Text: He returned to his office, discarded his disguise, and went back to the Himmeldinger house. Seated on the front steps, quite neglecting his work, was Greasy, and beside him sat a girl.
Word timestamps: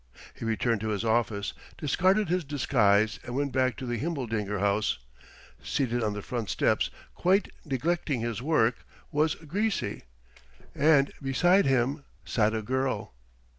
He 0.33 0.45
returned 0.45 0.81
to 0.81 0.87
his 0.89 1.05
office, 1.05 1.53
discarded 1.77 2.27
his 2.27 2.43
disguise, 2.43 3.19
and 3.23 3.35
went 3.35 3.51
back 3.51 3.77
to 3.77 3.85
the 3.85 3.99
Himmeldinger 3.99 4.59
house. 4.59 4.97
Seated 5.61 6.01
on 6.01 6.13
the 6.13 6.23
front 6.23 6.49
steps, 6.49 6.89
quite 7.13 7.49
neglecting 7.65 8.21
his 8.21 8.41
work, 8.41 8.77
was 9.11 9.35
Greasy, 9.35 10.05
and 10.73 11.13
beside 11.21 11.67
him 11.67 12.03
sat 12.25 12.55
a 12.55 12.63
girl. 12.63 13.13